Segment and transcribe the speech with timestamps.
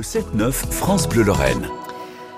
[0.00, 1.68] Le 7-9, France Bleu-Lorraine.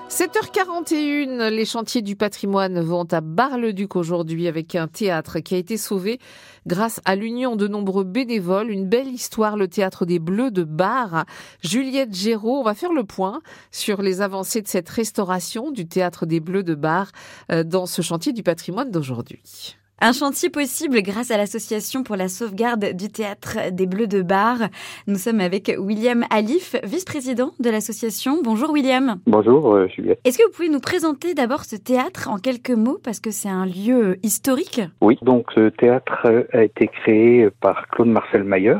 [0.09, 5.77] 7h41, les chantiers du patrimoine vont à Bar-le-Duc aujourd'hui avec un théâtre qui a été
[5.77, 6.19] sauvé
[6.67, 8.69] grâce à l'union de nombreux bénévoles.
[8.69, 11.23] Une belle histoire, le théâtre des Bleus de Bar.
[11.61, 13.41] Juliette Géraud, on va faire le point
[13.71, 17.13] sur les avancées de cette restauration du théâtre des Bleus de Bar
[17.49, 19.77] euh, dans ce chantier du patrimoine d'aujourd'hui.
[20.05, 24.57] Un chantier possible grâce à l'Association pour la sauvegarde du théâtre des Bleus de Bar.
[25.07, 28.41] Nous sommes avec William Alif, vice-président de l'association.
[28.43, 29.21] Bonjour William.
[29.25, 30.19] Bonjour euh, Juliette.
[30.25, 33.47] Est-ce que vous pouvez nous présenter d'abord ce théâtre en quelques mots parce que c'est
[33.47, 34.81] un lieu historique?
[34.99, 38.79] Oui, donc ce théâtre a été créé par Claude Marcel Mayer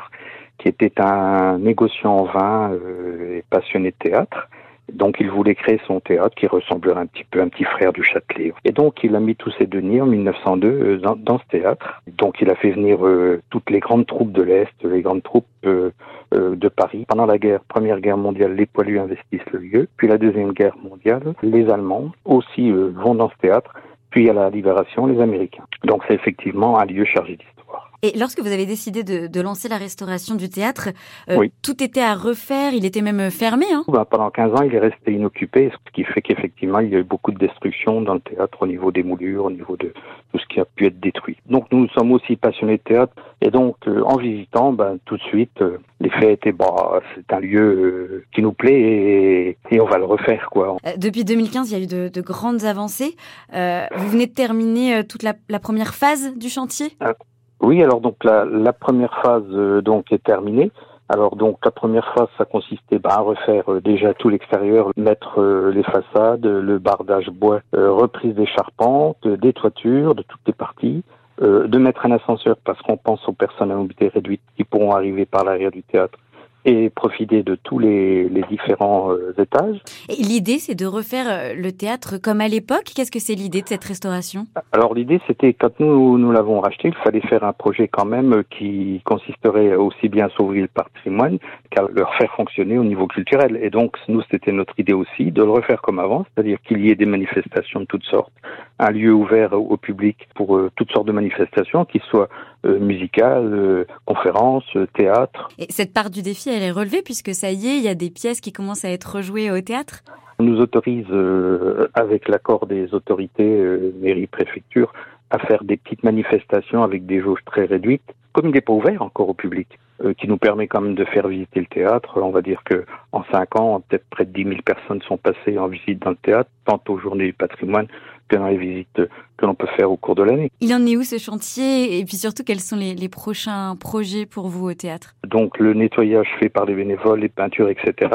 [0.58, 4.50] qui était un négociant en vin euh, et passionné de théâtre
[4.92, 7.94] donc il voulait créer son théâtre qui ressemblerait un petit peu à un petit frère
[7.94, 8.54] du Châtelet.
[8.66, 12.02] Et donc il a mis tous ses deniers en 1902 euh, dans, ce théâtre.
[12.18, 15.48] Donc il a fait venir euh, toutes les grandes troupes de l'Est, les grandes troupes
[15.66, 15.92] euh,
[16.32, 17.06] de Paris.
[17.08, 19.88] Pendant la guerre, première guerre mondiale, les poilus investissent le lieu.
[19.98, 23.74] Puis la deuxième guerre mondiale, les Allemands aussi vont dans ce théâtre.
[24.10, 25.66] Puis à la libération, les Américains.
[25.84, 27.73] Donc c'est effectivement un lieu chargé d'histoire.
[28.06, 30.90] Et lorsque vous avez décidé de, lancer la restauration du théâtre,
[31.30, 33.66] euh, tout était à refaire, il était même fermé.
[33.72, 36.96] Hein bah, pendant 15 ans, il est resté inoccupé, ce qui fait qu'effectivement, il y
[36.96, 39.94] a eu beaucoup de destruction dans le théâtre au niveau des moulures, au niveau de
[40.34, 41.38] tout ce qui a pu être détruit.
[41.46, 45.24] Donc nous sommes aussi passionnés de théâtre, et donc euh, en visitant, ben, tout de
[45.24, 49.98] suite, euh, les faits étaient, bah, c'est un lieu qui nous plaît et, on va
[49.98, 50.50] le refaire.
[50.52, 50.76] quoi.
[50.98, 53.16] depuis 2015, il y a eu de, grandes avancées.
[53.52, 56.96] vous venez de terminer toute la, la première phase du chantier?
[57.00, 57.14] Ah,
[57.62, 60.72] oui, alors donc la, la première phase euh, donc est terminée.
[61.10, 65.40] Alors donc la première phase, ça consistait bah, à refaire euh, déjà tout l'extérieur, mettre
[65.40, 71.04] euh, les façades, le bardage bois, reprise des charpentes, des toitures, de toutes les parties,
[71.42, 75.26] de mettre un ascenseur parce qu'on pense aux personnes à mobilité réduite qui pourront arriver
[75.26, 76.20] par l'arrière du théâtre
[76.66, 79.82] et profiter de tous les, les différents euh, étages.
[80.10, 82.92] L'idée, c'est de refaire euh, le théâtre comme à l'époque.
[82.96, 84.46] Qu'est-ce que c'est l'idée de cette restauration?
[84.72, 88.34] Alors l'idée, c'était quand nous nous l'avons racheté, il fallait faire un projet quand même
[88.34, 91.38] euh, qui consisterait aussi bien à sauver le patrimoine
[91.70, 93.60] qu'à le refaire fonctionner au niveau culturel.
[93.62, 96.90] Et donc nous, c'était notre idée aussi de le refaire comme avant, c'est-à-dire qu'il y
[96.90, 98.34] ait des manifestations de toutes sortes,
[98.84, 102.30] un lieu ouvert au public pour toutes sortes de manifestations, qui soient
[102.64, 105.50] musicales, conférences, théâtre.
[105.58, 107.96] Et cette part du défi, elle est relevée puisque ça y est, il y a
[107.96, 110.04] des pièces qui commencent à être rejouées au théâtre?
[110.40, 114.92] On nous autorise, euh, avec l'accord des autorités, euh, mairie, préfecture,
[115.30, 119.02] à faire des petites manifestations avec des jauges très réduites, comme il n'est pas ouvert
[119.02, 119.68] encore au public,
[120.04, 122.20] euh, qui nous permet quand même de faire visiter le théâtre.
[122.22, 125.60] On va dire que en cinq ans, peut-être près de 10 000 personnes sont passées
[125.60, 127.88] en visite dans le théâtre, tant aux journées du patrimoine
[128.28, 129.02] que dans les visites
[129.38, 130.52] que l'on peut faire au cours de l'année.
[130.62, 132.00] Il en est où ce chantier?
[132.00, 135.14] Et puis surtout quels sont les, prochains projets pour vous au théâtre?
[135.28, 138.12] Donc le nettoyage fait par les bénévoles, les peintures, etc.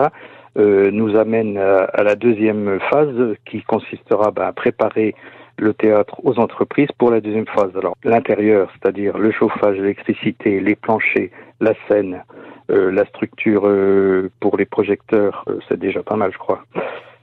[0.56, 5.15] Euh, nous amène à, la deuxième phase qui consistera ben, à préparer
[5.59, 7.71] le théâtre aux entreprises pour la deuxième phase.
[7.77, 12.22] Alors l'intérieur, c'est-à-dire le chauffage, l'électricité, les planchers, la scène,
[12.70, 16.64] euh, la structure euh, pour les projecteurs, c'est déjà pas mal, je crois.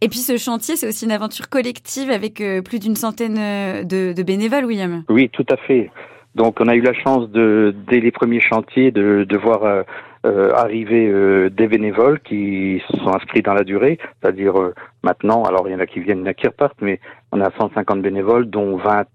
[0.02, 3.84] Et puis ce chantier, c'est aussi une aventure collective avec euh, plus d'une centaine euh,
[3.84, 5.04] de, bénévoles, William.
[5.10, 5.90] Oui, tout à fait.
[6.36, 10.52] Donc on a eu la chance de, dès les premiers chantiers, de, de voir euh,
[10.54, 14.54] arriver des bénévoles qui sont inscrits dans la durée, c'est-à-dire
[15.02, 17.00] maintenant, alors il y en a qui viennent, il y en a qui repartent, mais
[17.32, 19.06] on a 150 bénévoles, dont 20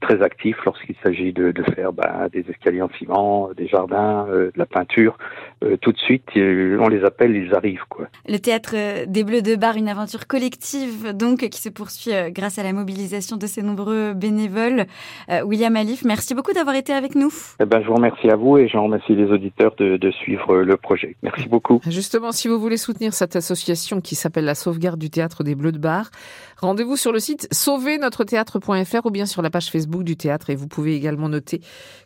[0.00, 4.46] très actifs lorsqu'il s'agit de, de, faire bah, des escaliers en ciment, des jardins, euh,
[4.46, 5.16] de la peinture.
[5.64, 7.84] Euh, tout de suite, euh, on les appelle, ils arrivent.
[7.88, 8.08] Quoi.
[8.28, 8.74] Le théâtre
[9.06, 13.36] des Bleus de Bar, une aventure collective donc qui se poursuit grâce à la mobilisation
[13.36, 14.86] de ces nombreux bénévoles.
[15.44, 17.32] William Alif, merci beaucoup d'avoir été avec nous.
[17.60, 20.56] Eh ben, je vous remercie à vous et je remercie les auditeurs de, de suivre
[20.56, 21.16] le projet.
[21.22, 21.80] Merci beaucoup.
[21.88, 25.72] Justement, si vous voulez soutenir cette association qui s'appelle la sauvegarde du théâtre des Bleus
[25.72, 26.10] de Bar,
[26.60, 30.94] rendez-vous sur le site sauvernotre-théâtre.fr ou bien sur la page Du théâtre et vous pouvez
[30.96, 31.60] également noter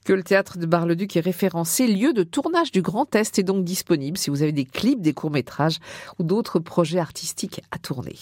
[0.04, 3.64] que le théâtre de Bar-le-Duc est référencé lieu de tournage du Grand Est et donc
[3.64, 5.78] disponible si vous avez des clips, des courts-métrages
[6.18, 8.16] ou d'autres projets artistiques à tourner.